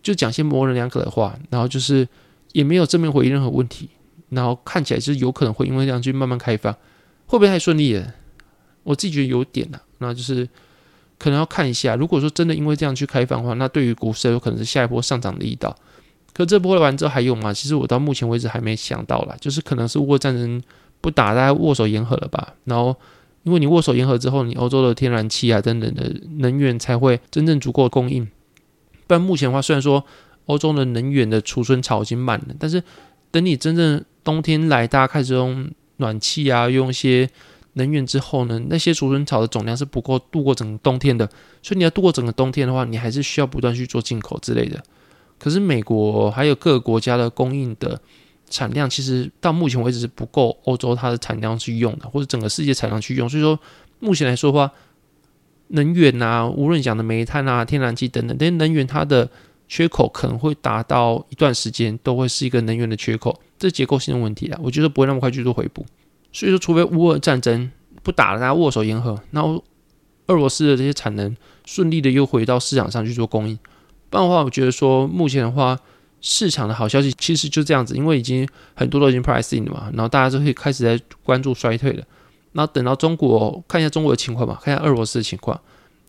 [0.01, 2.07] 就讲些模棱两可的话，然后就是
[2.51, 3.89] 也没有正面回应任何问题。
[4.29, 6.73] 然后看起来就是有可能会因为这样去慢慢开放，
[7.27, 8.13] 会不会太顺利了？
[8.81, 10.49] 我自己觉得有点呐，那就是
[11.19, 11.95] 可能要看一下。
[11.95, 15.75] 如果说真的因为这样去开放的话，那对于股市有可能是下一波上涨的力道。
[16.33, 17.53] 可这波完之后还有吗？
[17.53, 20.61] 其实我到目前为止还没想到啦，就是可能是乌战争
[20.99, 22.53] 不打，大家握手言和了吧？
[22.65, 22.95] 然后
[23.43, 28.25] 因为你握手言和之后，你欧洲的天然气啊等等的能源才会真正足够供应。
[29.05, 30.03] 不然目前的话，虽然说
[30.45, 32.81] 欧洲的能源的储存槽已经满了，但是
[33.29, 37.29] 等你真正冬天来，大家开始用暖气啊，用一些
[37.73, 41.27] 能源之后呢，那些储存槽的总量是不够度过整个冬天的。
[41.61, 44.81] 所以你要度过整个冬天的话，你还是需要不断去做进口之类的。
[45.43, 47.99] 可是美国还有各个国家的供应的
[48.49, 53.27] 产量，其实到目前为止是不够欧洲它的产量去用的，或者整个世界产量去用。
[53.27, 53.59] 所以说，
[53.99, 54.71] 目前来说的话，
[55.67, 59.29] 能源啊，无论讲的煤炭啊、天然气等等，这些能源它的。
[59.65, 64.59] 缺口可能会达到一段时间，都会是一个能源的缺口，这是结构性的问题啊。
[64.61, 65.83] 我觉得不会那么快去做回补，
[66.31, 67.71] 所以说，除非乌俄战争
[68.03, 69.63] 不打了，大家握手言和，然后
[70.27, 73.57] 俄罗斯的这些产能顺利的又回到市场上去做供应，
[74.13, 75.75] 不然的话，我觉得说目前的话，
[76.21, 82.03] 市场的好消息其实就这样子，因为已经很多都已经 pricing 了嘛，然后大家就会开始在关注衰退了，
[82.51, 85.59] 然后等到中国看一下中国的情况吧，看一下俄罗斯的情况。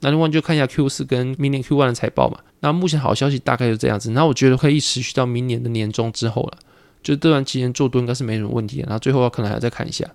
[0.01, 2.39] 那另外就看一下 Q 四跟明年 Q one 的财报嘛。
[2.61, 4.11] 那目前好消息大概就这样子。
[4.11, 6.59] 那我觉得可以持续到明年的年终之后了。
[7.03, 8.81] 就这段期间做多应该是没什么问题。
[8.81, 10.07] 然后最后可能还要再看一下。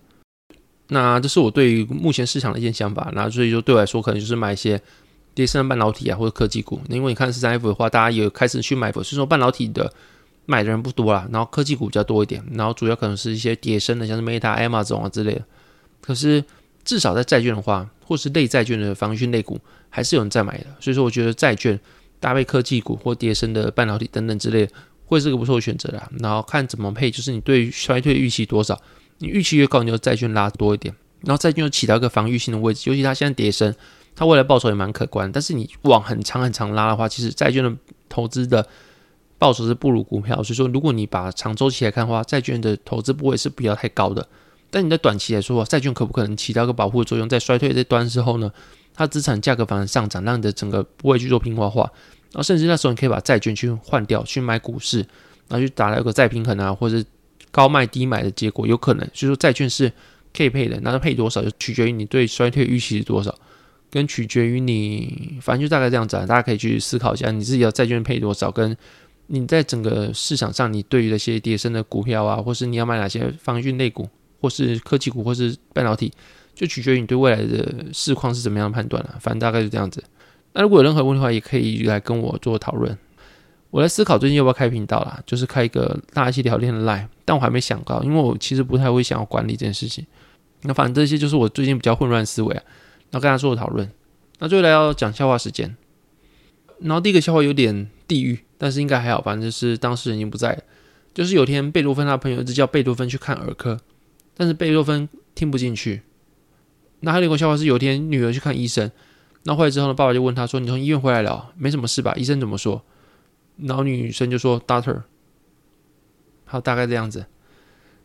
[0.89, 3.09] 那这是我对于目前市场的一些想法。
[3.13, 4.79] 那所以说对我来说，可能就是买一些
[5.39, 6.81] 跌升半导体啊或者科技股。
[6.89, 9.89] 因为你看十三 F 的话，大家也开始去买，所以说半导体的
[10.45, 11.25] 买的人不多啦。
[11.31, 12.43] 然后科技股比较多一点。
[12.51, 15.45] 然后主要可能是一些跌升的，像是 Meta、Amazon 啊之类的。
[16.01, 16.43] 可是
[16.83, 19.57] 至少在债券的话，或是类债券的防御类股。
[19.91, 21.79] 还是有人在买的，所以说我觉得债券
[22.19, 24.69] 搭配科技股或跌升的半导体等等之类，
[25.05, 26.07] 会是个不错的选择啦。
[26.19, 28.79] 然后看怎么配，就是你对衰退预期多少，
[29.17, 33.73] 你预期越高，你就债券拉多一点，然后债券又起到一个防御性的位置，尤其它现在跌升，
[34.19, 35.31] 它未来报酬也蛮可观。
[35.31, 37.73] 但是你往很长很长拉的话，其实债券的
[38.09, 38.67] 投资的
[39.37, 44.27] 报酬是不如股票，所以说如果你把长周期来看的话，债券的投资不会是不要太高的。
[44.69, 48.51] 但你在短期来说，债券可不可能起到一个保护的作用，在衰退这端之后呢？
[48.93, 51.83] 它资产价格反而上涨，让你的整个不会去做平滑化，
[52.33, 54.97] 然后甚至那时候你可以把债券去换掉，去买股市，
[55.47, 57.01] 然后去达到一个再平衡啊，或者
[57.49, 59.09] 高卖低买的结果，有可能。
[59.13, 59.89] 所以说债券是
[60.35, 63.33] 可以配的，那它配多少就取决于你对衰退预期是多少，
[63.89, 66.25] 跟取决于你，反正就大概这样子啊。
[66.25, 68.75] 大家可以去思考一下，你自己要债券配多少，跟
[69.27, 74.07] 你在整个市场上，你对于那些跌升的股票啊，或是你要买哪些防御类股，
[74.41, 76.11] 或是科技股，或是半导体，
[76.53, 79.15] 就取决于你对未来的市况是怎么样的判断了。
[79.19, 80.03] 反正大概就这样子。
[80.53, 82.97] 那如果有任何问题的话，也可以来跟我做讨论。
[83.71, 90.03] 我在思考最近要不要开频道啦，就是开一个大家一起聊天的 live，但我还没想到，因为我其实不太会想要管理这件事情。
[90.63, 92.63] 那反正这些就是我最近比较混乱思维啊，
[93.11, 93.91] 那跟他做讨论。
[94.39, 95.75] 那最后来要讲笑话时间，
[96.79, 100.63] 然后第一个笑话有点地狱，但是应该还好，反正就是当事人已经不在了。
[101.13, 103.79] 就是有天贝多芬他朋友一直叫贝多芬去看儿科，
[104.35, 106.03] 但是贝多芬听不进去。
[107.01, 108.91] 那还有一个笑话是，有天女儿去看医生，
[109.43, 112.81] 那回来之后呢，爸爸就问他说：“你从医院回来了，没什么事吧？”医生怎么说？
[113.57, 115.03] 然后女生就说：“Doctor。”
[116.45, 117.25] 好，大概这样子。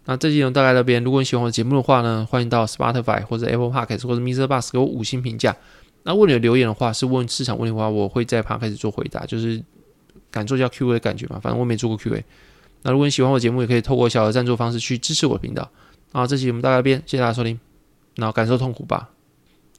[0.06, 1.02] 那这期内容大概这边。
[1.02, 4.46] 如果你喜欢我的节目的话呢，欢迎到 Spotify 或者 Apple Podcast 或者 Mr.
[4.46, 5.56] Bus 给我五星评价。
[6.02, 9.62] 那如果你有留言的话，是问市场问题的话，我会在 p 开始做回答，就是
[10.30, 11.40] 感受一下 Q&A 的感觉嘛。
[11.40, 12.22] 反正我没做过 Q&A。
[12.82, 15.70] 那如果你喜欢我节目，也可以透过小额赞助方式去支持我的频道。
[16.12, 17.58] 好，这期我们大概这边，谢谢大家收听。
[18.16, 19.08] 然后感受痛苦吧，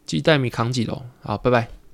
[0.06, 1.04] 鸡蛋米扛几楼？
[1.22, 1.76] 好，拜拜。